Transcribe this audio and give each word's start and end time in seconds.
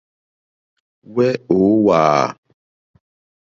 Wɛ̄ 1.13 1.31
ǒ 1.55 1.59
wàà. 1.85 2.21